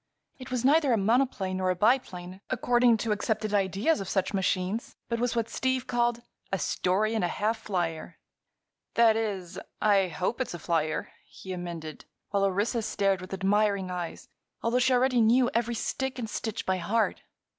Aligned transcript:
It 0.39 0.49
was 0.49 0.65
neither 0.65 0.91
a 0.93 0.97
monoplane 0.97 1.57
nor 1.57 1.69
a 1.69 1.75
biplane, 1.75 2.41
according 2.49 2.97
to 2.97 3.11
accepted 3.11 3.53
ideas 3.53 4.01
of 4.01 4.09
such 4.09 4.33
machines, 4.33 4.95
but 5.09 5.19
was 5.19 5.35
what 5.35 5.47
Steve 5.47 5.85
called 5.85 6.23
"a 6.51 6.57
story 6.57 7.13
and 7.13 7.23
a 7.23 7.27
half 7.27 7.59
flyer." 7.59 8.17
"That 8.95 9.15
is, 9.15 9.59
I 9.79 10.07
hope 10.07 10.41
it's 10.41 10.55
a 10.55 10.57
flyer," 10.57 11.11
he 11.27 11.53
amended, 11.53 12.05
while 12.31 12.45
Orissa 12.45 12.81
stared 12.81 13.21
with 13.21 13.31
admiring 13.31 13.91
eyes, 13.91 14.27
although 14.63 14.79
she 14.79 14.91
already 14.93 15.21
knew 15.21 15.51
every 15.53 15.75
stick 15.75 16.17
and 16.17 16.27
stitch 16.27 16.65
by 16.65 16.77
heart. 16.77 17.21